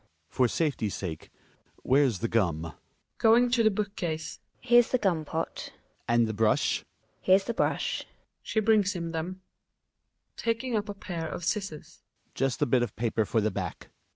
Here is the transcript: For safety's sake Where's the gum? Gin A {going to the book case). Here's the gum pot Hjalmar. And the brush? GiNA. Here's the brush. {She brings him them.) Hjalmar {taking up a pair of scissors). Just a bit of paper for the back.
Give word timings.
For 0.29 0.47
safety's 0.47 0.95
sake 0.95 1.29
Where's 1.83 2.21
the 2.21 2.27
gum? 2.27 2.61
Gin 2.63 2.71
A 2.71 2.73
{going 3.19 3.51
to 3.51 3.61
the 3.61 3.69
book 3.69 3.95
case). 3.95 4.39
Here's 4.59 4.89
the 4.89 4.97
gum 4.97 5.25
pot 5.25 5.71
Hjalmar. 5.75 6.03
And 6.07 6.25
the 6.25 6.33
brush? 6.33 6.79
GiNA. 6.79 6.85
Here's 7.21 7.43
the 7.43 7.53
brush. 7.53 8.07
{She 8.41 8.59
brings 8.61 8.93
him 8.93 9.11
them.) 9.11 9.27
Hjalmar 9.27 10.37
{taking 10.37 10.75
up 10.75 10.89
a 10.89 10.95
pair 10.95 11.27
of 11.29 11.45
scissors). 11.45 12.01
Just 12.33 12.63
a 12.63 12.65
bit 12.65 12.81
of 12.81 12.95
paper 12.95 13.25
for 13.25 13.41
the 13.41 13.51
back. 13.51 13.89